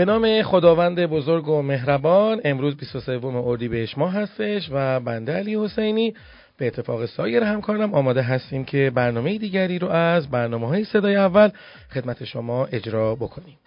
به 0.00 0.06
نام 0.06 0.42
خداوند 0.42 1.06
بزرگ 1.06 1.48
و 1.48 1.62
مهربان 1.62 2.40
امروز 2.44 2.76
23 2.76 3.26
اردیبهشت 3.26 3.98
ماه 3.98 4.12
هستش 4.12 4.68
و 4.72 5.00
بنده 5.00 5.32
علی 5.32 5.64
حسینی 5.64 6.14
به 6.56 6.66
اتفاق 6.66 7.06
سایر 7.06 7.42
همکارم 7.42 7.94
آماده 7.94 8.22
هستیم 8.22 8.64
که 8.64 8.92
برنامه 8.94 9.38
دیگری 9.38 9.78
رو 9.78 9.88
از 9.88 10.30
برنامه 10.30 10.68
های 10.68 10.84
صدای 10.84 11.16
اول 11.16 11.50
خدمت 11.94 12.24
شما 12.24 12.66
اجرا 12.66 13.14
بکنیم. 13.14 13.58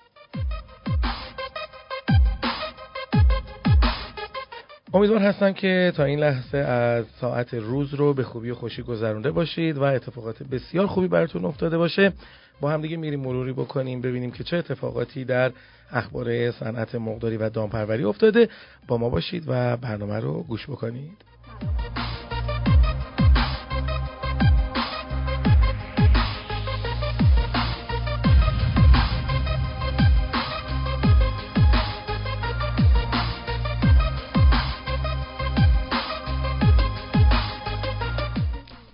امیدوار 4.93 5.19
هستم 5.19 5.53
که 5.53 5.93
تا 5.95 6.03
این 6.03 6.19
لحظه 6.19 6.57
از 6.57 7.05
ساعت 7.21 7.53
روز 7.53 7.93
رو 7.93 8.13
به 8.13 8.23
خوبی 8.23 8.49
و 8.49 8.55
خوشی 8.55 8.81
گذرونده 8.81 9.31
باشید 9.31 9.77
و 9.77 9.83
اتفاقات 9.83 10.43
بسیار 10.43 10.87
خوبی 10.87 11.07
براتون 11.07 11.45
افتاده 11.45 11.77
باشه. 11.77 12.13
با 12.61 12.69
هم 12.69 12.81
دیگه 12.81 12.97
میریم 12.97 13.19
مروری 13.19 13.53
بکنیم 13.53 14.01
ببینیم 14.01 14.31
که 14.31 14.43
چه 14.43 14.57
اتفاقاتی 14.57 15.25
در 15.25 15.51
اخبار 15.91 16.51
صنعت 16.51 16.95
مقداری 16.95 17.37
و 17.37 17.49
دامپروری 17.49 18.03
افتاده. 18.03 18.49
با 18.87 18.97
ما 18.97 19.09
باشید 19.09 19.43
و 19.47 19.77
برنامه 19.77 20.19
رو 20.19 20.43
گوش 20.43 20.69
بکنید. 20.69 21.17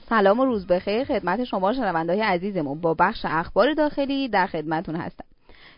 سلام 0.10 0.40
و 0.40 0.46
روز 0.46 0.68
بخیر. 0.68 1.04
خدمت 1.04 1.44
شما 1.44 1.74
شنونده 1.74 2.14
های 2.14 2.22
عزیزمون. 2.22 2.82
با 2.82 2.94
بخش 2.94 3.26
اخبار 3.26 3.74
داخلی 3.74 4.28
در 4.30 4.48
خدمتون 4.48 4.96
هستم. 4.96 5.29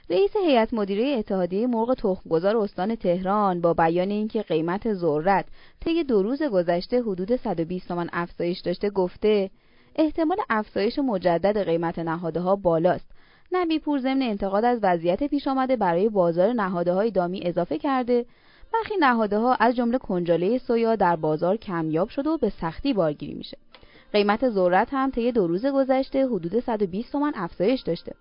رئیس 0.10 0.36
هیئت 0.36 0.74
مدیره 0.74 1.18
اتحادیه 1.18 1.68
مرغ 1.68 1.94
تخمگذار 1.94 2.58
استان 2.58 2.96
تهران 2.96 3.62
با 3.62 3.74
بیان 3.74 4.10
اینکه 4.10 4.42
قیمت 4.42 4.94
ذرت 4.94 5.46
طی 5.80 6.04
دو 6.04 6.24
روز 6.24 6.44
گذشته 6.44 7.02
حدود 7.02 7.36
120 7.36 7.88
تومان 7.88 8.10
افزایش 8.14 8.60
داشته 8.60 8.90
گفته 8.90 9.50
احتمال 9.96 10.38
افزایش 10.50 11.00
مجدد 11.00 11.66
قیمت 11.66 12.00
نهاده 12.00 12.40
ها 12.40 12.56
بالاست. 12.56 13.12
نبی 13.52 13.80
پور 13.80 14.00
ضمن 14.00 14.22
انتقاد 14.22 14.66
از 14.66 14.80
وضعیت 14.84 15.24
پیش 15.24 15.48
آمده 15.48 15.76
برای 15.76 16.10
بازار 16.10 16.54
نهاده 16.54 16.94
های 16.94 17.12
دامی 17.12 17.42
اضافه 17.44 17.78
کرده 17.78 18.26
برخی 18.74 18.94
نهاده 19.00 19.38
ها 19.38 19.56
از 19.56 19.76
جمله 19.76 19.98
کنجاله 19.98 20.58
سویا 20.58 20.96
در 20.96 21.16
بازار 21.16 21.58
کمیاب 21.58 22.10
شده 22.10 22.30
و 22.30 22.38
به 22.38 22.50
سختی 22.50 22.94
بارگیری 22.94 23.34
میشه. 23.34 23.58
قیمت 24.14 24.50
ذرت 24.50 24.88
هم 24.92 25.12
طی 25.12 25.32
دو 25.32 25.48
روز 25.48 25.66
گذشته 25.66 26.26
حدود 26.28 26.60
120 26.60 27.12
تومان 27.12 27.34
افزایش 27.36 27.82
داشته. 27.82 28.16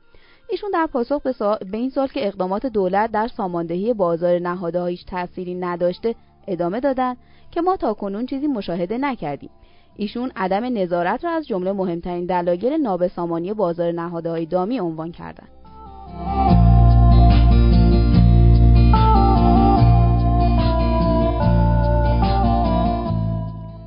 ایشون 0.50 0.70
در 0.70 0.86
پاسخ 0.86 1.22
به, 1.22 1.34
به 1.70 1.78
این 1.78 1.90
سال 1.90 2.06
که 2.06 2.26
اقدامات 2.26 2.66
دولت 2.66 3.12
در 3.12 3.28
ساماندهی 3.28 3.94
بازار 3.94 4.38
نهاده 4.38 4.86
هیچ 4.86 5.06
تأثیری 5.06 5.54
نداشته 5.54 6.14
ادامه 6.48 6.80
دادن 6.80 7.16
که 7.50 7.60
ما 7.60 7.76
تا 7.76 7.94
کنون 7.94 8.26
چیزی 8.26 8.46
مشاهده 8.46 8.98
نکردیم 8.98 9.50
ایشون 9.96 10.32
عدم 10.36 10.78
نظارت 10.78 11.24
را 11.24 11.30
از 11.30 11.46
جمله 11.46 11.72
مهمترین 11.72 12.26
دلایل 12.26 12.72
نابسامانی 12.72 13.54
بازار 13.54 13.92
نهادهای 13.92 14.46
دامی 14.46 14.80
عنوان 14.80 15.12
کردند. 15.12 15.59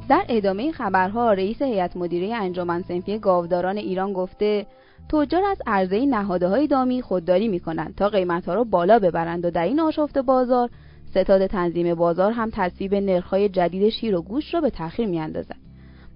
در 0.09 0.25
ادامه 0.29 0.71
خبرها 0.71 1.33
رئیس 1.33 1.61
هیئت 1.61 1.97
مدیره 1.97 2.35
انجمن 2.35 2.81
صنفی 2.81 3.19
گاوداران 3.19 3.77
ایران 3.77 4.13
گفته 4.13 4.65
تجار 5.09 5.43
از 5.43 5.57
عرضه 5.67 6.05
نهاده 6.05 6.47
های 6.47 6.67
دامی 6.67 7.01
خودداری 7.01 7.47
می 7.47 7.59
کنند 7.59 7.95
تا 7.95 8.09
قیمت 8.09 8.45
ها 8.45 8.53
را 8.53 8.63
بالا 8.63 8.99
ببرند 8.99 9.45
و 9.45 9.51
در 9.51 9.63
این 9.63 9.79
آشفت 9.79 10.17
بازار 10.17 10.69
ستاد 11.11 11.47
تنظیم 11.47 11.95
بازار 11.95 12.31
هم 12.31 12.49
تصویب 12.53 12.95
نرخ‌های 12.95 13.49
جدید 13.49 13.89
شیر 13.89 14.15
و 14.15 14.21
گوشت 14.21 14.53
را 14.53 14.61
به 14.61 14.69
تأخیر 14.69 15.05
میاندازد. 15.07 15.55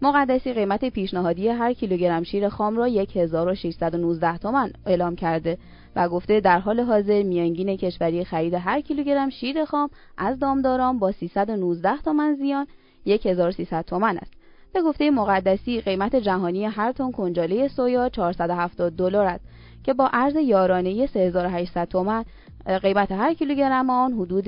مقدسی 0.02 0.54
قیمت 0.54 0.86
پیشنهادی 0.86 1.48
هر 1.48 1.74
کیلوگرم 1.74 2.24
شیر 2.24 2.50
خام 2.50 2.78
را 2.78 2.86
1619 2.86 4.38
تومان 4.38 4.72
اعلام 4.86 5.16
کرده 5.16 5.58
و 5.96 6.10
گفته 6.10 6.40
در 6.40 6.60
حال 6.60 6.80
حاضر 6.80 7.24
میانگین 7.24 7.78
کشوری 7.78 8.24
خرید 8.24 8.54
هر 8.54 8.82
کیلوگرم 8.82 9.30
شیر 9.30 9.66
خام 9.66 9.90
از 10.18 10.40
دامداران 10.40 11.00
با 11.00 11.12
319 11.12 11.98
تومان 11.98 12.36
زیان 12.36 12.68
1300 13.08 13.86
تومان 13.86 14.18
است. 14.18 14.34
به 14.74 14.82
گفته 14.82 15.12
مقدسی 15.12 15.82
قیمت 15.82 16.16
جهانی 16.16 16.66
هر 16.66 16.92
تن 16.92 17.12
کنجاله 17.12 17.68
سویا 17.68 18.10
470 18.10 18.94
دلار 18.94 19.26
است 19.26 19.46
که 19.84 19.94
با 19.94 20.10
ارز 20.14 20.36
یارانه 20.36 21.06
3800 21.06 21.88
تومان 21.88 22.26
قیمت 22.82 23.12
هر 23.12 23.34
کیلوگرم 23.34 23.90
آن 23.90 24.14
حدود 24.14 24.46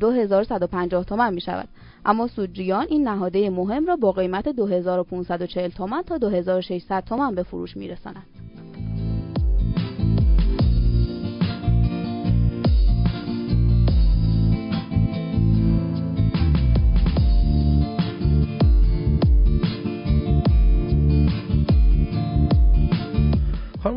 2150 0.00 1.04
تومان 1.04 1.34
می 1.34 1.40
شود 1.40 1.68
اما 2.04 2.26
سودجویان 2.26 2.86
این 2.88 3.08
نهاده 3.08 3.50
مهم 3.50 3.86
را 3.86 3.96
با 3.96 4.12
قیمت 4.12 4.48
2540 4.48 5.70
تومان 5.70 6.02
تا 6.02 6.18
2600 6.18 7.04
تومان 7.04 7.34
به 7.34 7.42
فروش 7.42 7.76
می 7.76 7.88
رسانند. 7.88 8.26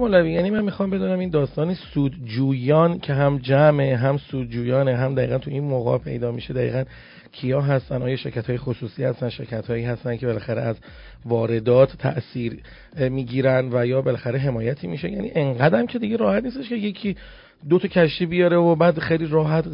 مولوی 0.08 0.32
یعنی 0.32 0.50
من 0.50 0.64
می‌خوام 0.64 0.90
بدونم 0.90 1.20
این 1.20 1.30
داستان 1.30 1.74
سودجویان 1.74 3.00
که 3.00 3.14
هم 3.14 3.38
جمع 3.38 3.84
هم 3.84 4.18
سودجویانه 4.18 4.96
هم 4.96 5.16
دقیقا 5.16 5.38
تو 5.38 5.52
این 5.52 5.64
موقع 5.64 5.98
پیدا 5.98 6.32
میشه 6.32 6.54
دقیقا 6.54 6.84
کیا 7.32 7.62
هستن؟ 7.62 8.02
آیا 8.02 8.16
شرکت 8.16 8.48
های 8.48 8.58
خصوصی 8.58 9.04
هستن؟ 9.04 9.30
شرکت 9.30 9.68
هایی 9.68 9.84
هستن 9.84 10.18
که 10.18 10.28
بالاخره 10.28 10.62
از 10.62 10.76
واردات 11.26 11.98
تاثیر 11.98 12.60
می‌گیرن 13.10 13.70
و 13.74 13.86
یا 13.86 14.02
بالاخره 14.02 14.40
حمایتی 14.40 14.88
میشه؟ 14.88 15.12
یعنی 15.12 15.32
انقدرم 15.36 15.88
که 15.88 16.00
دیگه 16.00 16.18
راحت 16.18 16.44
نیستش 16.44 16.70
که 16.70 16.76
یکی 16.76 17.16
دو 17.70 17.80
تا 17.80 17.88
کشتی 17.88 18.26
بیاره 18.26 18.58
و 18.58 18.76
بعد 18.76 19.00
خیلی 19.00 19.26
راحت 19.26 19.66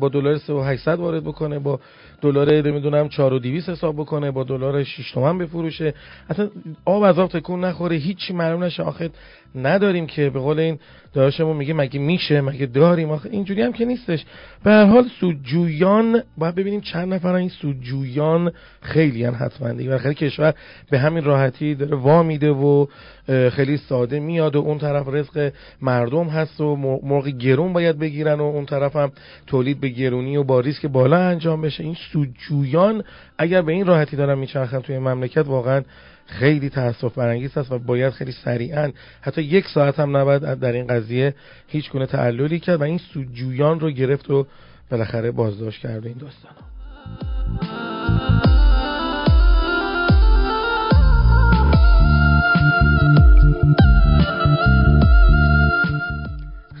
با 0.00 0.08
دلار 0.08 0.38
3800 0.38 0.98
وارد 0.98 1.24
بکنه 1.24 1.58
با 1.58 1.80
دلار 2.22 2.52
نمی‌دونم 2.52 3.08
4200 3.08 3.68
حساب 3.68 3.96
بکنه 3.96 4.30
با 4.30 4.44
دلار 4.44 4.84
6 4.84 5.12
تومن 5.12 5.38
بفروشه. 5.38 5.94
اصلا 6.28 6.50
آب 6.84 7.02
از 7.02 7.18
آب 7.18 7.30
تکون 7.30 7.64
نخوره 7.64 7.96
هیچی 7.96 8.32
معلوم 8.32 8.64
نشه. 8.64 8.82
آخه 8.82 9.10
نداریم 9.54 10.06
که 10.06 10.30
به 10.30 10.40
قول 10.40 10.58
این 10.58 10.78
داشتمون 11.12 11.56
میگه 11.56 11.74
مگه 11.74 12.00
میشه 12.00 12.40
مگه 12.40 12.66
داریم؟ 12.66 13.10
آخه 13.10 13.28
اینجوری 13.32 13.62
هم 13.62 13.72
که 13.72 13.84
نیستش. 13.84 14.24
به 14.64 14.70
هر 14.70 14.84
حال 14.84 15.08
سودجویان 15.20 16.22
باید 16.38 16.54
ببینیم 16.54 16.80
چند 16.80 17.14
نفر 17.14 17.34
این 17.34 17.48
سودجویان 17.48 18.52
خیلی 18.80 19.24
هم 19.24 19.36
حتما. 19.40 19.72
دیگه 19.72 19.98
خیلی 19.98 20.14
کشور 20.14 20.54
به 20.90 20.98
همین 20.98 21.24
راحتی 21.24 21.74
داره 21.74 21.96
وا 21.96 22.22
میده 22.22 22.50
و 22.50 22.86
خیلی 23.26 23.76
ساده 23.76 24.20
میاد 24.20 24.56
و 24.56 24.58
اون 24.58 24.78
طرف 24.78 25.08
رزق 25.08 25.52
مردم 25.82 26.28
هست 26.28 26.60
و 26.60 26.76
مرغ 27.02 27.28
گرون 27.28 27.72
باید 27.72 27.98
بگیرن 27.98 28.40
و 28.40 28.42
اون 28.42 28.66
طرف 28.66 28.96
هم 28.96 29.12
تولید 29.46 29.80
به 29.80 29.88
گرونی 29.88 30.36
و 30.36 30.44
با 30.44 30.60
ریسک 30.60 30.86
بالا 30.86 31.18
انجام 31.18 31.62
بشه. 31.62 31.84
این 31.84 31.96
سودجویان 32.12 33.04
اگر 33.38 33.62
به 33.62 33.72
این 33.72 33.86
راحتی 33.86 34.16
دارن 34.16 34.38
میچرخن 34.38 34.80
توی 34.80 34.98
مملکت 34.98 35.46
واقعا 35.46 35.82
خیلی 36.30 36.70
تاسف 36.70 37.14
برانگیز 37.14 37.58
است 37.58 37.72
و 37.72 37.78
باید 37.78 38.12
خیلی 38.12 38.32
سریعا 38.32 38.92
حتی 39.20 39.42
یک 39.42 39.66
ساعت 39.74 40.00
هم 40.00 40.16
نباید 40.16 40.42
در 40.42 40.72
این 40.72 40.86
قضیه 40.86 41.34
هیچ 41.68 41.90
گونه 41.90 42.06
تعللی 42.06 42.60
کرد 42.60 42.80
و 42.80 42.84
این 42.84 42.98
سودجویان 42.98 43.80
رو 43.80 43.90
گرفت 43.90 44.30
و 44.30 44.46
بالاخره 44.90 45.30
بازداشت 45.30 45.80
کرد 45.82 46.06
این 46.06 46.18
داستان. 46.18 46.52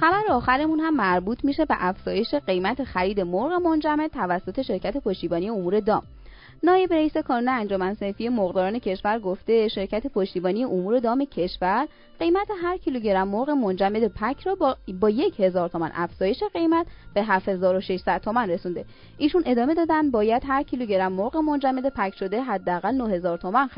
خبر 0.00 0.22
آخرمون 0.30 0.80
هم 0.80 0.96
مربوط 0.96 1.44
میشه 1.44 1.64
به 1.64 1.74
افزایش 1.78 2.34
قیمت 2.34 2.84
خرید 2.84 3.20
مرغ 3.20 3.52
منجمد 3.52 4.10
توسط 4.10 4.62
شرکت 4.62 4.96
پشتیبانی 4.96 5.48
امور 5.48 5.80
دام. 5.80 6.02
نایب 6.62 6.92
رئیس 6.92 7.16
کانون 7.16 7.48
انجمن 7.48 7.94
صنفی 7.94 8.28
مرغداران 8.28 8.78
کشور 8.78 9.18
گفته 9.18 9.68
شرکت 9.68 10.06
پشتیبانی 10.06 10.64
امور 10.64 10.98
دام 10.98 11.24
کشور 11.24 11.88
قیمت 12.18 12.48
هر 12.62 12.76
کیلوگرم 12.76 13.28
مرغ 13.28 13.50
منجمد 13.50 14.06
پک 14.06 14.42
را 14.42 14.54
با, 14.54 14.76
با 15.00 15.10
یک 15.10 15.40
هزار 15.40 15.68
تومان 15.68 15.90
افزایش 15.94 16.42
قیمت 16.52 16.86
به 17.14 17.22
7600 17.22 18.20
تومان 18.20 18.50
رسونده. 18.50 18.84
ایشون 19.18 19.42
ادامه 19.46 19.74
دادن 19.74 20.10
باید 20.10 20.42
هر 20.46 20.62
کیلوگرم 20.62 21.12
مرغ 21.12 21.36
منجمد 21.36 21.88
پک 21.88 22.14
شده 22.14 22.42
حداقل 22.42 22.94
9000 22.94 23.38
تومان 23.38 23.68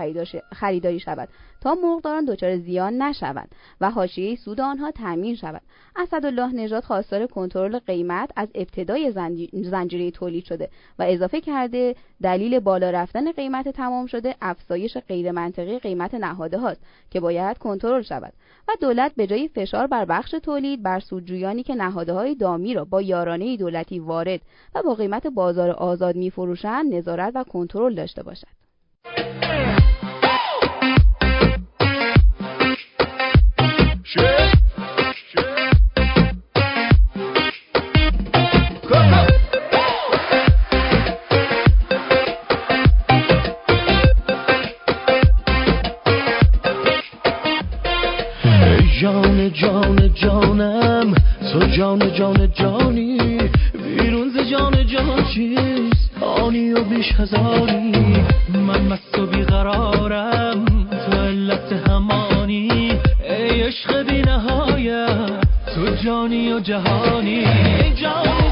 خریداری 0.53 1.01
شود. 1.01 1.29
تا 1.63 1.75
مرغداران 1.75 2.25
دچار 2.25 2.57
زیان 2.57 3.03
نشوند 3.03 3.55
و 3.81 3.91
حاشیه 3.91 4.37
سود 4.37 4.61
آنها 4.61 4.91
تامین 4.91 5.35
شود. 5.35 5.61
اسدالله 5.97 6.53
نژاد 6.53 6.85
خواستار 6.85 7.27
کنترل 7.27 7.79
قیمت 7.79 8.31
از 8.37 8.49
ابتدای 8.55 9.13
زنجیره 9.53 10.11
تولید 10.11 10.45
شده 10.45 10.69
و 10.99 11.03
اضافه 11.09 11.41
کرده 11.41 11.95
دلیل 12.23 12.61
بالا 12.61 12.91
رفتن 12.91 13.33
قیمت 13.33 13.69
تمام 13.69 14.07
شده 14.07 14.35
افزایش 14.41 14.99
غیرمنطقی 14.99 15.79
قیمت 15.79 16.15
نهاده 16.15 16.59
هاست 16.59 16.81
که 17.11 17.21
باید 17.21 17.59
کنترل 17.59 18.03
شود 18.03 18.33
و 18.69 18.73
دولت 18.81 19.13
به 19.17 19.27
جای 19.27 19.49
فشار 19.49 19.87
بر 19.87 20.05
بخش 20.05 20.31
تولید 20.31 20.83
بر 20.83 21.01
سودجویانی 21.01 21.63
که 21.63 21.75
نهاده 21.75 22.13
های 22.13 22.35
دامی 22.35 22.75
را 22.75 22.85
با 22.85 23.03
یارانه 23.03 23.57
دولتی 23.57 23.99
وارد 23.99 24.41
و 24.75 24.83
با 24.83 24.95
قیمت 24.95 25.27
بازار 25.27 25.71
آزاد 25.71 26.17
میفروشند 26.17 26.95
نظارت 26.95 27.33
و 27.35 27.45
کنترل 27.45 27.95
داشته 27.95 28.23
باشد. 28.23 28.63
جان 49.03 49.53
جان 49.53 50.11
جانم. 50.15 51.15
تو 51.53 51.59
جان 51.77 51.99
جان 52.15 52.53
جانی. 52.55 53.19
بیرون 53.99 54.29
ز 54.31 54.51
جان 54.51 54.87
جان 54.87 55.25
چیست؟ 55.35 56.11
آنی 56.21 56.73
و 56.73 56.85
بیش 56.85 57.13
هزاری 57.13 57.93
من 58.55 58.81
مست 58.81 59.19
و 59.19 59.27
بیقرارم. 59.27 60.65
تو 61.07 61.19
علت 61.19 61.73
همانی. 61.89 62.69
ای 63.29 63.63
عشق 63.63 64.03
بی 64.03 64.23
نهایت 64.23 65.41
تو 65.75 65.95
جانی 66.05 66.53
و 66.53 66.61
جهانی. 66.61 67.45
جان 67.45 67.95
جان 68.03 68.52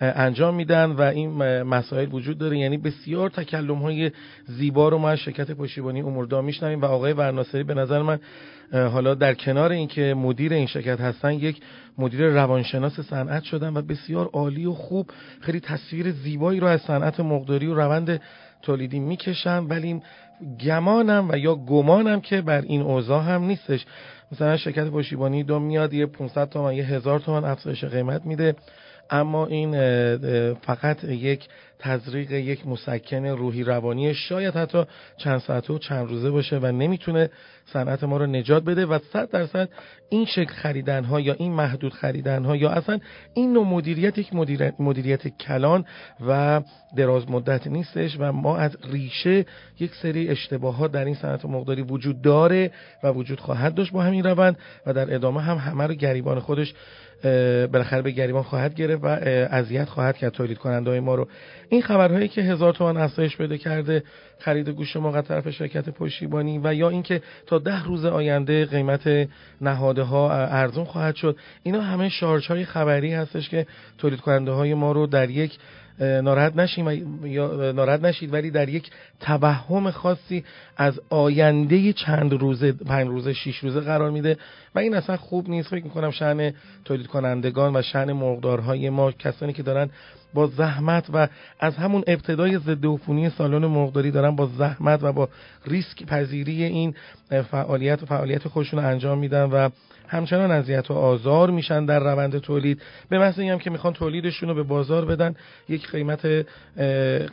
انجام 0.00 0.54
میدن 0.54 0.90
و 0.90 1.00
این 1.00 1.62
مسائل 1.62 2.08
وجود 2.12 2.38
داره. 2.38 2.58
یعنی 2.58 2.78
بسیار 2.78 3.30
تکلم 3.30 3.74
های 3.74 4.10
زیبا 4.46 4.88
رو 4.88 4.98
ما 4.98 5.16
شرکت 5.16 5.50
پشتیبانی 5.50 6.00
اموردام 6.00 6.44
میشنویم 6.44 6.80
و 6.80 6.84
آقای 6.84 7.12
ورناصری 7.12 7.62
به 7.62 7.74
نظر 7.74 8.02
من 8.02 8.18
حالا 8.72 9.14
در 9.14 9.34
کنار 9.34 9.72
اینکه 9.72 10.14
مدیر 10.14 10.52
این 10.52 10.66
شرکت 10.66 11.00
هستن 11.00 11.32
یک 11.32 11.60
مدیر 11.98 12.26
روانشناس 12.26 13.00
صنعت 13.00 13.42
شدن 13.42 13.76
و 13.76 13.82
بسیار 13.82 14.26
عالی 14.26 14.66
و 14.66 14.72
خوب 14.72 15.10
خیلی 15.40 15.60
تصویر 15.60 16.10
زیبایی 16.10 16.60
رو 16.60 16.66
از 16.66 16.80
صنعت 16.80 17.20
مقداری 17.20 17.66
و 17.66 17.74
روند 17.74 18.20
تولیدی 18.62 18.98
می‌کشن 18.98 19.58
ولی 19.58 20.02
گمانم 20.64 21.28
و 21.30 21.36
یا 21.38 21.54
گمانم 21.54 22.20
که 22.20 22.40
بر 22.40 22.60
این 22.60 22.82
اوضاع 22.82 23.24
هم 23.24 23.42
نیستش. 23.42 23.86
مثلا 24.32 24.56
شرکت 24.56 24.90
پشتیبانی 24.90 25.42
دو 25.42 25.58
میاد 25.58 25.94
یه 25.94 26.06
500 26.06 26.48
تومن 26.48 26.74
یه 26.74 26.84
هزار 26.84 27.20
تومن 27.20 27.44
افزایش 27.44 27.84
قیمت 27.84 28.26
میده. 28.26 28.54
اما 29.10 29.46
این 29.46 29.72
فقط 30.54 31.04
یک 31.04 31.48
تزریق 31.80 32.32
یک 32.32 32.66
مسکن 32.66 33.26
روحی 33.26 33.64
روانی 33.64 34.14
شاید 34.14 34.54
حتی 34.54 34.84
چند 35.16 35.38
ساعته 35.38 35.72
و 35.72 35.78
چند 35.78 36.08
روزه 36.08 36.30
باشه 36.30 36.58
و 36.58 36.66
نمی‌تونه 36.66 37.30
صنعت 37.72 38.04
ما 38.04 38.16
رو 38.16 38.26
نجات 38.26 38.64
بده 38.64 38.86
و 38.86 38.98
صد 39.12 39.30
درصد 39.30 39.68
این 40.08 40.24
شکل 40.24 40.52
خریدن 40.52 41.04
ها 41.04 41.20
یا 41.20 41.34
این 41.34 41.52
محدود 41.52 41.92
خریدن 41.92 42.44
ها 42.44 42.56
یا 42.56 42.70
اصلا 42.70 42.98
این 43.34 43.52
نوع 43.52 43.66
مدیریت 43.66 44.18
یک 44.18 44.34
مدیریت, 44.78 45.28
کلان 45.28 45.84
و 46.26 46.62
دراز 46.96 47.30
مدت 47.30 47.66
نیستش 47.66 48.16
و 48.18 48.32
ما 48.32 48.56
از 48.56 48.76
ریشه 48.92 49.46
یک 49.80 49.94
سری 49.94 50.28
اشتباهات 50.28 50.92
در 50.92 51.04
این 51.04 51.14
صنعت 51.14 51.44
مقداری 51.44 51.82
وجود 51.82 52.22
داره 52.22 52.70
و 53.02 53.08
وجود 53.08 53.40
خواهد 53.40 53.74
داشت 53.74 53.92
با 53.92 54.02
همین 54.02 54.24
روند 54.24 54.58
و 54.86 54.92
در 54.92 55.14
ادامه 55.14 55.40
هم 55.40 55.56
همه 55.56 55.86
رو 55.86 55.94
گریبان 55.94 56.40
خودش 56.40 56.74
بالاخره 57.72 58.02
به 58.02 58.10
گریبان 58.10 58.42
خواهد 58.42 58.74
گرفت 58.74 59.04
و 59.04 59.06
اذیت 59.50 59.88
خواهد 59.88 60.16
کرد 60.16 60.32
تولید 60.32 60.58
کننده 60.58 61.00
ما 61.00 61.14
رو. 61.14 61.28
این 61.68 61.82
خبرهایی 61.82 62.28
که 62.28 62.42
هزار 62.42 62.72
تومان 62.72 62.96
افزایش 62.96 63.36
پیدا 63.36 63.56
کرده 63.56 64.02
خرید 64.38 64.68
گوش 64.68 64.96
ما 64.96 65.22
طرف 65.22 65.50
شرکت 65.50 65.88
پشتیبانی 65.88 66.60
و 66.64 66.74
یا 66.74 66.88
اینکه 66.88 67.22
تا 67.46 67.58
ده 67.58 67.84
روز 67.84 68.04
آینده 68.04 68.64
قیمت 68.64 69.28
نهاده 69.60 70.02
ها 70.02 70.32
ارزون 70.32 70.84
خواهد 70.84 71.14
شد 71.14 71.36
اینا 71.62 71.80
همه 71.80 72.08
شارژ 72.08 72.46
های 72.46 72.64
خبری 72.64 73.14
هستش 73.14 73.48
که 73.48 73.66
تولید 73.98 74.20
کننده 74.20 74.50
های 74.50 74.74
ما 74.74 74.92
رو 74.92 75.06
در 75.06 75.30
یک 75.30 75.58
ناراحت 76.00 76.56
نشیم 76.56 77.26
یا 77.26 77.72
ناراحت 77.72 78.00
نشید 78.04 78.32
ولی 78.32 78.50
در 78.50 78.68
یک 78.68 78.90
توهم 79.20 79.90
خاصی 79.90 80.44
از 80.76 81.00
آینده 81.10 81.92
چند 81.92 82.32
روزه 82.32 82.72
پنج 82.72 83.08
روزه 83.08 83.32
شش 83.32 83.56
روزه 83.56 83.80
قرار 83.80 84.10
میده. 84.10 84.36
و 84.74 84.78
این 84.78 84.94
اصلا 84.94 85.16
خوب 85.16 85.48
نیست. 85.48 85.68
فکر 85.68 85.84
می‌کنم 85.84 86.10
شأن 86.10 86.52
تولید 86.84 87.06
کنندگان 87.06 87.76
و 87.76 87.82
شأن 87.82 88.12
مرغدارهای 88.12 88.90
ما 88.90 89.12
کسانی 89.12 89.52
که 89.52 89.62
دارن 89.62 89.90
با 90.34 90.46
زحمت 90.46 91.06
و 91.12 91.28
از 91.60 91.76
همون 91.76 92.04
ابتدای 92.06 92.58
ضد 92.58 92.86
عفونی 92.86 93.30
سالن 93.30 93.66
مرغداری 93.66 94.10
دارن 94.10 94.36
با 94.36 94.46
زحمت 94.46 95.02
و 95.02 95.12
با 95.12 95.28
ریسک 95.66 96.06
پذیری 96.06 96.64
این 96.64 96.94
فعالیت 97.50 98.02
و 98.02 98.06
فعالیت 98.06 98.48
خودشون 98.48 98.84
انجام 98.84 99.18
میدن 99.18 99.44
و 99.44 99.68
همچنان 100.08 100.50
اذیت 100.50 100.90
و 100.90 100.94
آزار 100.94 101.50
میشن 101.50 101.84
در 101.84 102.00
روند 102.00 102.38
تولید. 102.38 102.82
به 103.08 103.18
محض 103.18 103.40
هم 103.40 103.58
که 103.58 103.70
می‌خوان 103.70 103.92
تولیدشون 103.92 104.48
رو 104.48 104.54
به 104.54 104.62
بازار 104.62 105.04
بدن 105.04 105.34
یک 105.68 105.88
قیمت 105.90 106.46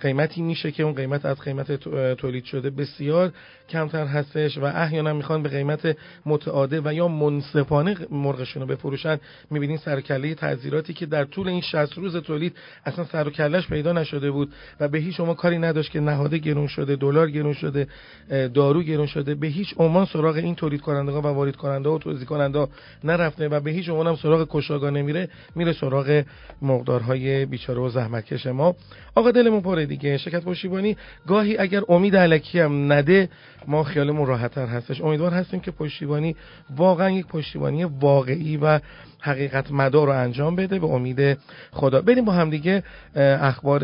قیمتی 0.02 0.42
میشه 0.42 0.72
که 0.72 0.84
اون 0.84 0.94
قیمت 0.94 1.26
از 1.26 1.40
قیمت 1.40 1.72
تولید 2.14 2.44
شده 2.44 2.70
بسیار 2.70 3.32
کمتر 3.70 4.06
هستش 4.06 4.58
و 4.58 4.64
احیانا 4.64 5.14
می‌خوان 5.14 5.44
به 5.44 5.50
قیمت 5.50 5.98
متعادل 6.26 6.82
و 6.86 6.94
یا 6.94 7.08
منصفانه 7.08 7.98
مرغشون 8.12 8.62
رو 8.62 8.68
بفروشن. 8.68 9.20
می‌بینین 9.52 9.78
سرکله 9.78 10.36
تعذیراتی 10.36 10.94
که 10.94 11.06
در 11.06 11.26
طول 11.26 11.48
این 11.48 11.62
60 11.62 11.98
روز 11.98 12.16
تولید 12.18 12.56
اصلا 12.88 13.06
سر 13.06 13.28
و 13.28 13.32
کلش 13.32 13.68
پیدا 13.68 13.94
نشده 13.94 14.32
بود 14.32 14.54
و 14.80 14.88
به 14.88 14.98
هیچ 14.98 15.18
شما 15.18 15.34
کاری 15.34 15.58
نداشت 15.58 15.92
که 15.92 16.00
نهاده 16.00 16.38
گرون 16.38 16.68
شده 16.68 16.96
دلار 16.96 17.32
گرون 17.32 17.54
شده 17.54 17.88
دارو 18.30 18.84
گرون 18.84 19.08
شده 19.08 19.36
به 19.36 19.48
هیچ 19.48 19.74
عنوان 19.78 20.06
سراغ 20.06 20.36
این 20.36 20.56
تولید 20.56 20.82
کننده 20.82 21.12
ها 21.12 21.22
و 21.22 21.26
وارد 21.26 21.56
کننده 21.56 21.90
و 21.90 21.98
توزیع 21.98 22.26
کننده 22.26 22.68
نرفته 23.04 23.48
و 23.48 23.60
به 23.60 23.72
هیچ 23.72 23.90
عنوان 23.90 24.08
هم 24.08 24.16
سراغ 24.16 24.48
کشاگاه 24.50 24.92
نمیره 24.92 25.30
میره 25.56 25.74
سراغ 25.74 26.24
مقدارهای 26.62 27.46
بیچاره 27.46 27.80
و 27.80 27.90
زحمتکش 27.90 28.46
ما. 28.46 28.76
آقا 29.16 29.32
دلمون 29.32 29.62
پره 29.62 29.86
دیگه. 29.86 30.18
شرکت 30.18 30.44
پشتیبانی 30.44 30.98
گاهی 31.28 31.58
اگر 31.58 31.82
امید 31.90 32.16
علکی 32.16 32.60
هم 32.60 32.92
نده 32.92 33.30
ما 33.68 33.84
خیالمون 33.84 34.28
راحتتر 34.28 34.66
هستش. 34.66 35.02
امیدوار 35.02 35.32
هستیم 35.32 35.60
که 35.60 35.72
پشتیبانی 35.72 36.36
واقعا 36.76 37.10
یک 37.10 37.28
پشتیبانی 37.28 37.84
واقعی 37.84 38.58
و 38.58 38.80
حقیقت 39.20 39.72
مدار 39.72 40.08
رو 40.08 40.14
انجام 40.14 40.56
بده 40.56 40.80
به 40.80 40.88
امید 40.88 41.38
خدا. 41.72 42.02
بریم 42.02 42.26
با 42.26 42.34
هم 42.34 42.50
دیگه 42.50 42.84
اخبار 43.16 43.80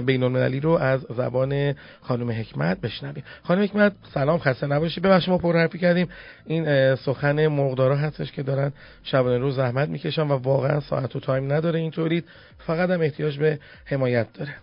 بین 0.00 0.22
المللی 0.22 0.60
رو 0.60 0.70
از 0.70 1.00
زبان 1.00 1.74
خانم 2.00 2.30
حکمت 2.30 2.80
بشنویم. 2.80 3.24
خانم 3.42 3.62
حکمت 3.62 3.92
سلام 4.14 4.38
خسته 4.38 4.66
نباشی. 4.66 5.00
ببخشید 5.00 5.30
ما 5.30 5.38
پر 5.38 5.56
حرفی 5.56 5.78
کردیم. 5.78 6.08
این 6.46 6.94
سخن 6.94 7.46
مقدارا 7.46 7.96
هستش 7.96 8.32
که 8.32 8.42
دارن 8.42 8.72
شبانه 9.02 9.38
روز 9.38 9.56
زحمت 9.56 9.88
می‌کشن 9.88 10.22
و 10.22 10.32
واقعا 10.32 10.80
ساعت 10.80 11.16
و 11.16 11.20
تایم 11.20 11.52
نداره 11.52 11.80
این 11.80 11.90
تولید 11.90 12.24
فقط 12.58 12.90
هم 12.90 13.00
احتیاج 13.00 13.38
به 13.38 13.58
حمایت 13.84 14.32
داره. 14.32 14.54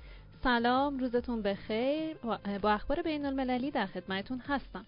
سلام 0.44 1.00
روزتون 1.00 1.42
بخیر. 1.42 2.16
با 2.62 2.72
اخبار 2.72 3.02
بین 3.02 3.26
المللی 3.26 3.72
در 3.72 3.86
خدمتتون 3.86 4.42
هستم. 4.48 4.86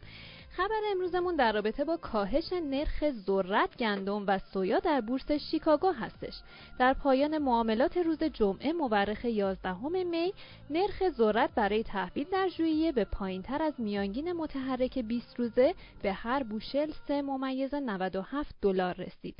خبر 0.57 0.81
امروزمون 0.91 1.36
در 1.36 1.51
رابطه 1.51 1.83
با 1.83 1.98
کاهش 1.98 2.53
نرخ 2.53 3.12
ذرت 3.12 3.77
گندم 3.77 4.24
و 4.27 4.39
سویا 4.39 4.79
در 4.79 5.01
بورس 5.01 5.31
شیکاگو 5.31 5.91
هستش. 5.91 6.33
در 6.79 6.93
پایان 6.93 7.38
معاملات 7.38 7.98
روز 7.98 8.24
جمعه 8.24 8.74
مورخ 8.74 9.25
11 9.25 9.74
می 10.03 10.33
نرخ 10.69 11.10
ذرت 11.10 11.50
برای 11.55 11.83
تحویل 11.83 12.27
در 12.31 12.48
ژوئیه 12.48 12.91
به 12.91 13.05
پایینتر 13.05 13.62
از 13.62 13.74
میانگین 13.77 14.31
متحرک 14.31 15.00
20 15.00 15.39
روزه 15.39 15.75
به 16.01 16.13
هر 16.13 16.43
بوشل 16.43 16.91
3 17.07 17.22
ممیز 17.22 17.74
97 17.74 18.55
دلار 18.62 18.93
رسید. 18.93 19.36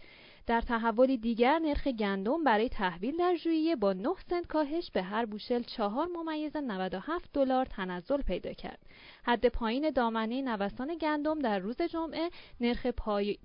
در 0.48 0.62
تحولی 0.62 1.18
دیگر 1.18 1.60
نرخ 1.60 1.88
گندم 1.88 2.44
برای 2.44 2.70
تحویل 2.70 3.18
در 3.18 3.36
ژوئیه 3.36 3.76
با 3.76 3.94
9 3.94 4.10
سنت 4.30 4.48
کاهش 4.48 4.92
به 4.92 5.04
هر 5.04 5.26
بوشل 5.26 5.64
4 5.64 6.08
ممیز 6.16 6.56
97 6.56 7.30
دلار 7.34 7.66
تنزل 7.66 8.22
پیدا 8.22 8.54
کرد. 8.54 8.80
حد 9.24 9.48
پایین 9.48 9.90
دامنه 9.90 10.42
نوسان 10.42 10.98
گندم 10.98 11.40
در 11.40 11.60
روز 11.60 11.82
جمعه 11.82 12.30
نرخ 12.62 12.88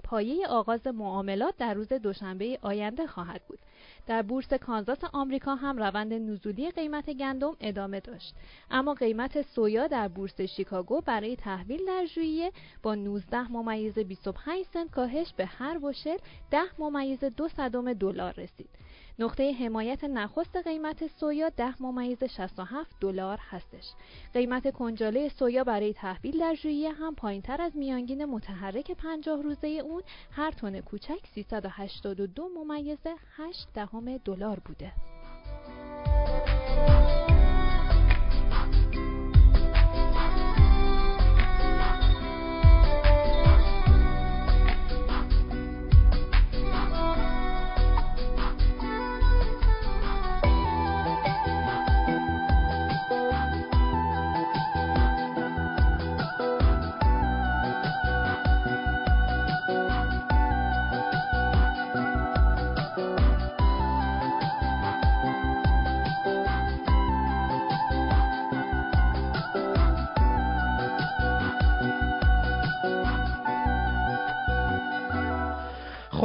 پایه 0.05 0.47
آغاز 0.49 0.87
معاملات 0.87 1.57
در 1.57 1.75
روز 1.75 1.93
دوشنبه 1.93 2.59
آینده 2.62 3.07
خواهد 3.07 3.43
بود. 3.49 3.59
در 4.08 4.22
بورس 4.22 4.52
کانزاس 4.52 4.98
آمریکا 5.12 5.54
هم 5.54 5.76
روند 5.78 6.12
نزولی 6.12 6.70
قیمت 6.70 7.10
گندم 7.10 7.56
ادامه 7.60 8.00
داشت. 8.00 8.34
اما 8.70 8.94
قیمت 8.94 9.42
سویا 9.42 9.86
در 9.86 10.08
بورس 10.08 10.40
شیکاگو 10.40 11.00
برای 11.00 11.36
تحویل 11.36 11.86
در 11.86 12.04
ژوئیه 12.06 12.52
با 12.82 12.94
19 12.94 13.52
ممیز 13.52 13.98
25 13.98 14.64
سنت 14.72 14.90
کاهش 14.90 15.32
به 15.36 15.46
هر 15.46 15.84
وشل 15.84 16.16
10 16.50 16.60
ممیز 16.78 17.24
دو 17.24 17.48
صدم 17.48 17.92
دلار 17.92 18.32
رسید. 18.32 18.68
نقطه 19.20 19.52
حمایت 19.52 20.04
نخست 20.04 20.56
قیمت 20.56 21.06
سویا 21.06 21.48
10 21.48 21.82
ممیز 21.82 22.25
67 22.25 22.96
دلار 23.00 23.38
هستش. 23.50 23.84
قیمت 24.34 24.72
کنجاله 24.72 25.28
سویا 25.28 25.64
برای 25.64 25.92
تحویل 25.92 26.38
در 26.38 26.54
ژوئیه 26.54 26.92
هم 26.92 27.14
پایینتر 27.14 27.62
از 27.62 27.76
میانگین 27.76 28.25
متحرک 28.25 28.92
50 28.92 29.42
روزه 29.42 29.68
اون 29.68 30.02
هر 30.32 30.50
تن 30.50 30.80
کوچک 30.80 31.26
382 31.34 32.48
ممیز 32.48 33.06
8 33.37 33.68
دهم 33.75 34.16
دلار 34.16 34.60
بوده. 34.64 34.92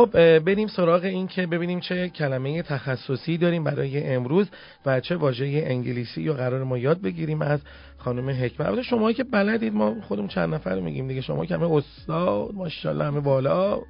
خب 0.05 0.39
بریم 0.39 0.67
سراغ 0.67 1.03
این 1.03 1.27
که 1.27 1.47
ببینیم 1.47 1.79
چه 1.79 2.09
کلمه 2.09 2.61
تخصصی 2.61 3.37
داریم 3.37 3.63
برای 3.63 4.03
امروز 4.03 4.47
و 4.85 4.99
چه 4.99 5.15
واژه 5.15 5.45
انگلیسی 5.45 6.21
یا 6.21 6.33
قرار 6.33 6.63
ما 6.63 6.77
یاد 6.77 7.01
بگیریم 7.01 7.41
از 7.41 7.59
خانم 7.97 8.29
حکمت. 8.29 8.67
البته 8.67 8.83
شما 8.83 9.11
که 9.11 9.23
بلدید 9.23 9.73
ما 9.73 9.95
خودمون 10.01 10.27
چند 10.27 10.53
نفر 10.53 10.79
میگیم 10.79 11.07
دیگه. 11.07 11.21
شما 11.21 11.45
که 11.45 11.55
همه 11.55 11.71
استاد 11.71 12.53
ماشاءالله 12.53 13.05
همه 13.05 13.19
بالا. 13.19 13.81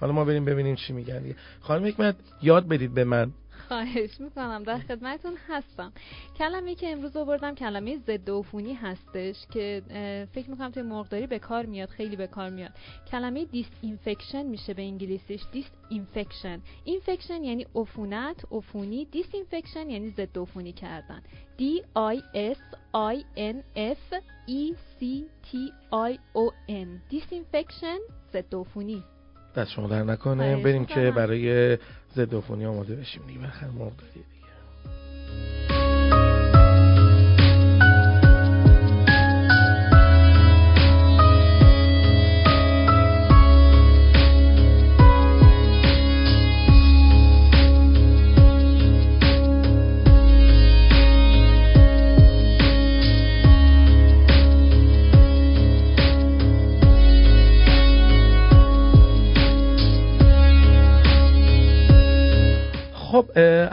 حالا 0.00 0.12
ما 0.12 0.24
بریم 0.24 0.44
ببینیم 0.44 0.74
چی 0.74 0.92
میگن 0.92 1.18
دیگه. 1.18 1.36
خانم 1.60 1.84
حکمت 1.84 2.16
یاد 2.42 2.68
بدید 2.68 2.94
به 2.94 3.04
من. 3.04 3.30
خواهش 3.68 4.20
می‌کنم. 4.20 4.62
در 4.62 4.78
خدمتون 4.78 5.36
هستم. 5.48 5.92
کلمه 6.38 6.74
که 6.74 6.92
امروز 6.92 7.16
آوردم 7.16 7.54
کلمه 7.54 7.96
ضد 7.96 8.30
عفونی 8.30 8.74
هستش 8.74 9.46
که 9.52 9.82
فکر 10.32 10.50
می‌کنم 10.50 10.70
توی 10.70 10.82
مرغداری 10.82 11.26
به 11.26 11.38
کار 11.38 11.66
میاد 11.66 11.88
خیلی 11.88 12.16
به 12.16 12.26
کار 12.26 12.50
میاد. 12.50 12.70
کلمه 13.10 13.44
disinfection 13.44 14.46
میشه 14.46 14.74
به 14.74 14.82
انگلیسیش. 14.82 15.42
disinfection 15.52 16.60
infection 16.84 17.44
یعنی 17.44 17.66
عفونت 17.74 18.44
عفونی. 18.52 19.04
disinfection 19.04 19.90
یعنی 19.90 20.10
ضد 20.10 20.38
عفونی 20.38 20.72
کردن. 20.72 21.22
D 21.58 21.62
I 22.14 22.16
S 22.34 22.60
I 22.94 23.16
N 23.36 23.56
F 23.76 24.14
E 24.48 24.74
C 24.98 25.02
T 25.46 25.56
I 26.10 26.12
O 26.34 26.52
N. 26.68 26.88
disinfection 27.08 27.98
ضد 28.32 28.54
عفونی. 28.54 29.04
دست 29.56 29.70
شما 29.70 29.88
درد 29.88 30.02
نکنه. 30.02 30.56
بریم 30.56 30.84
که 30.84 31.10
برای 31.10 31.78
ضد 32.16 32.34
عفونی 32.34 32.66
آماده 32.66 32.96
بشیم. 32.96 33.22
دیگه 33.26 33.40
بخیر 33.40 33.68
مرغ 33.68 33.92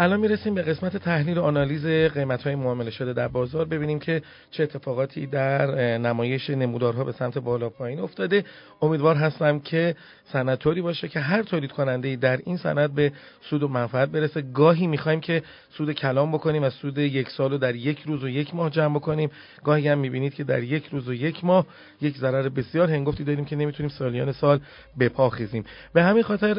الان 0.01 0.19
می‌رسیم 0.19 0.55
به 0.55 0.61
قسمت 0.61 0.97
تحلیل 0.97 1.37
و 1.37 1.43
آنالیز 1.43 1.85
قیمت 1.85 2.41
های 2.41 2.55
معامله 2.55 2.91
شده 2.91 3.13
در 3.13 3.27
بازار. 3.27 3.65
ببینیم 3.65 3.99
که 3.99 4.21
چه 4.51 4.63
اتفاقاتی 4.63 5.27
در 5.27 5.97
نمایش 5.97 6.49
نمودارها 6.49 7.03
به 7.03 7.11
سمت 7.11 7.37
بالا 7.37 7.69
پایین 7.69 7.99
افتاده. 7.99 8.43
امیدوار 8.81 9.15
هستم 9.15 9.59
که 9.59 9.95
سند 10.31 10.81
باشه 10.81 11.07
که 11.07 11.19
هر 11.19 11.43
تولید 11.43 11.71
کننده 11.71 12.15
در 12.15 12.39
این 12.45 12.57
سند 12.57 12.95
به 12.95 13.11
سود 13.41 13.63
و 13.63 13.67
منفعت 13.67 14.09
برسه. 14.09 14.41
گاهی 14.41 14.87
می‌خوایم 14.87 15.21
که 15.21 15.43
سود 15.69 15.91
کلام 15.91 16.31
بکنیم 16.31 16.63
و 16.63 16.69
سود 16.69 16.97
یک 16.97 17.29
سال 17.29 17.51
رو 17.51 17.57
در 17.57 17.75
یک 17.75 17.99
روز 17.99 18.23
و 18.23 18.29
یک 18.29 18.55
ماه 18.55 18.69
جمع 18.69 18.95
بکنیم. 18.95 19.29
گاهی 19.63 19.87
هم 19.87 19.97
می‌بینید 19.97 20.33
که 20.33 20.43
در 20.43 20.63
یک 20.63 20.85
روز 20.91 21.07
و 21.07 21.13
یک 21.13 21.45
ماه 21.45 21.65
یک 22.01 22.17
ضرر 22.17 22.49
بسیار 22.49 22.89
هنگفتی 22.91 23.23
داریم 23.23 23.45
که 23.45 23.55
نمی‌تونیم 23.55 23.89
سالیان 23.89 24.31
سال 24.31 24.59
بپاخیزیم 24.99 25.63
به 25.93 26.03
همین 26.03 26.23
خاطر 26.23 26.53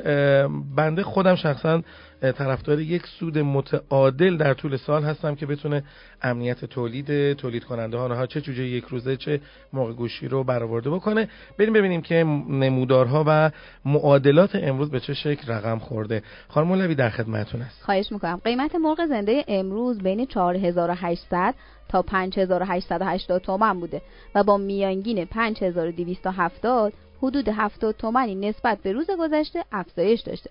بنده 0.76 1.02
خودم 1.02 1.34
شخصا 1.34 1.82
طرفدار 2.20 2.80
یک 2.80 3.06
سود 3.06 3.38
متعادل 3.38 4.36
در 4.36 4.54
طول 4.54 4.76
سال 4.76 5.04
هستم 5.04 5.34
که 5.34 5.46
بتونه 5.46 5.82
امنیت 6.22 6.64
تولید 6.64 7.32
تولید 7.32 7.64
کننده 7.64 7.96
ها 7.96 8.26
چه 8.26 8.40
جوجه 8.40 8.62
یک 8.62 8.84
روزه 8.84 9.16
چه 9.16 9.40
موقع 9.72 9.92
گوشی 9.92 10.28
رو 10.28 10.44
برآورده 10.44 10.90
بکنه. 10.90 11.28
بریم 11.58 11.72
ببینیم 11.72 12.02
که 12.02 12.14
نمودارها 12.48 13.24
و 13.26 13.50
معادلات 13.84 14.50
امروز 14.54 14.90
به 14.90 15.00
چه 15.00 15.14
شکل 15.14 15.52
رقم 15.52 15.78
خورده؟ 15.78 16.22
خانم 16.48 16.66
مولوی 16.66 16.94
در 16.94 17.10
خدمتتون 17.10 17.62
است 17.62 17.82
خواهش 17.82 18.12
می‌کنم. 18.12 18.40
قیمت 18.44 18.74
مرغ 18.74 19.06
زنده 19.06 19.44
امروز 19.48 19.98
بین 19.98 20.26
4800 20.26 21.54
تا 21.88 22.02
5880 22.02 23.42
تومن 23.42 23.80
بوده 23.80 24.02
و 24.34 24.44
با 24.44 24.56
میانگین 24.56 25.24
5270 25.24 26.92
حدود 27.22 27.48
70 27.48 27.96
تومنی 27.96 28.34
نسبت 28.34 28.78
به 28.82 28.92
روز 28.92 29.10
گذشته 29.18 29.64
افزایش 29.72 30.20
داشته. 30.20 30.50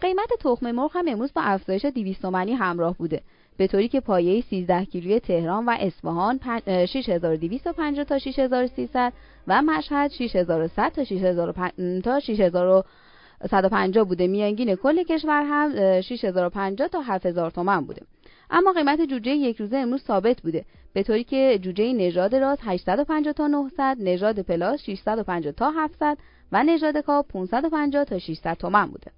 قیمت 0.00 0.28
تخم 0.40 0.70
مرغ 0.70 0.90
هم 0.94 1.04
امروز 1.08 1.32
با 1.34 1.42
افزایش 1.42 1.84
200 1.84 2.22
تومانی 2.22 2.52
همراه 2.52 2.96
بوده. 2.96 3.20
به 3.56 3.66
طوری 3.66 3.88
که 3.88 4.00
پایه 4.00 4.40
13 4.40 4.84
کیلویی 4.84 5.20
تهران 5.20 5.66
و 5.66 5.76
اصفهان 5.80 6.40
6250 6.86 8.04
تا 8.04 8.18
6300 8.18 9.12
و 9.48 9.62
مشهد 9.62 10.10
6100 10.10 10.88
تا 10.88 11.04
6050 11.04 12.00
تا 12.00 12.20
6150 12.20 14.04
بوده. 14.04 14.26
میانگین 14.26 14.74
کل 14.74 15.02
کشور 15.02 15.42
هم 15.42 16.00
6050 16.00 16.88
تا 16.88 17.00
7000 17.00 17.50
تومان 17.50 17.86
بوده. 17.86 18.02
اما 18.50 18.72
قیمت 18.72 19.00
جوجه 19.00 19.30
یک 19.30 19.56
روزه 19.56 19.76
امروز 19.76 20.02
ثابت 20.02 20.42
بوده. 20.42 20.64
به 20.92 21.02
طوری 21.02 21.24
که 21.24 21.58
جوجه 21.62 21.92
نژاد 21.92 22.34
راز 22.34 22.58
850 22.62 23.32
تا 23.32 23.46
900 23.46 23.96
نژاد 24.00 24.40
پلاس 24.40 24.80
650 24.80 25.52
تا 25.52 25.70
700 25.70 26.18
و 26.52 26.62
نژاد 26.62 26.98
کاب 26.98 27.26
550 27.28 28.04
تا 28.04 28.18
600 28.18 28.54
تومان 28.54 28.90
بوده. 28.90 29.10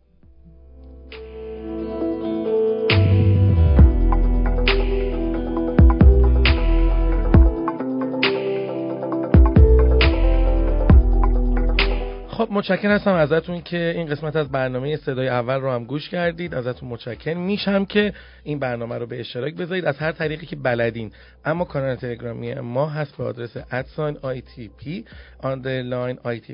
خب 12.36 12.48
متشکرم 12.50 12.90
هستم 12.90 13.12
ازتون 13.12 13.62
که 13.62 13.92
این 13.96 14.06
قسمت 14.06 14.36
از 14.36 14.50
برنامه 14.50 14.96
صدای 14.96 15.28
اول 15.28 15.54
رو 15.54 15.70
هم 15.70 15.84
گوش 15.84 16.08
کردید. 16.08 16.54
ازتون 16.54 16.88
متشکرم. 16.88 17.40
میشم 17.40 17.84
که 17.84 18.12
این 18.44 18.58
برنامه 18.58 18.98
رو 18.98 19.06
به 19.06 19.20
اشتراک 19.20 19.54
بذارید. 19.54 19.84
از 19.84 19.98
هر 19.98 20.12
طریقی 20.12 20.46
که 20.46 20.56
بلدین. 20.56 21.12
اما 21.44 21.64
کانال 21.64 21.94
تلگرامی 21.94 22.54
ما 22.54 22.88
هست 22.88 23.16
به 23.16 23.24
آدرس 23.24 23.56
ادساین 23.70 24.18
آی 24.22 24.40
تی 24.40 24.70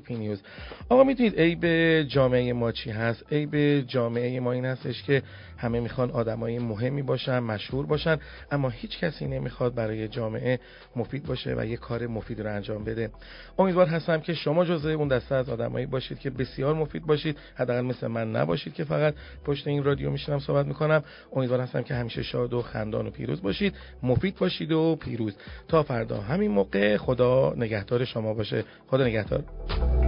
پی 0.01 0.15
نیوز 0.17 0.43
آقا 0.89 1.05
می‌دونید 1.05 1.39
ای 1.39 1.55
به 1.55 2.05
جامعه 2.09 2.53
ما 2.53 2.73
چی 2.73 2.91
هست؟ 2.91 3.25
ای 3.33 3.47
به 3.47 3.85
جامعه 3.87 4.41
ما 4.41 4.53
این 4.53 4.65
هستش 4.65 5.03
که 5.03 5.23
همه 5.59 5.81
می‌خوان 5.81 6.11
آدمای 6.11 6.59
مهمی 6.59 7.03
باشن 7.03 7.39
مشهور 7.39 7.87
باشن 7.87 8.19
اما 8.51 8.69
هیچ 8.69 8.99
کسی 8.99 9.27
نمی‌خواد 9.27 9.75
برای 9.75 10.09
جامعه 10.09 10.61
مفید 10.97 11.27
باشه 11.27 11.55
و 11.59 11.67
یه 11.67 11.77
کار 11.77 12.07
مفید 12.07 12.41
رو 12.41 12.55
انجام 12.55 12.85
بده. 12.85 13.11
امیدوار 13.59 13.87
هستم 13.87 14.21
که 14.21 14.35
شما 14.35 14.65
جزء 14.65 14.91
اون 14.91 15.09
دسته 15.09 15.35
از 15.35 15.49
آدمایی 15.73 15.87
باشید 15.87 16.19
که 16.19 16.31
بسیار 16.31 16.75
مفید 16.75 17.07
باشید. 17.07 17.39
حداقل 17.55 17.81
مثل 17.81 18.07
من 18.07 18.37
نباشید 18.37 18.75
که 18.75 18.85
فقط 18.85 19.15
پشت 19.45 19.67
این 19.67 19.85
رادیو 19.85 20.11
میشینم 20.11 20.39
صحبت 20.39 20.67
می‌کنم. 20.67 21.03
امیدوار 21.33 21.61
هستم 21.61 21.83
که 21.83 21.95
همیشه 21.95 22.23
شاد 22.23 22.53
و 22.53 22.63
خندان 22.63 23.07
و 23.07 23.11
پیروز 23.11 23.43
باشید. 23.43 23.75
مفید 24.03 24.37
باشید 24.39 24.73
و 24.73 24.97
پیروز. 24.97 25.37
تا 25.69 25.83
فردا 25.83 26.21
همین 26.21 26.51
موقع 26.51 26.97
خدا 26.97 27.55
نگهدار 27.57 28.05
شما 28.05 28.35
باشه. 28.35 28.65
خدا 28.87 29.05
نگهدار. 29.05 30.02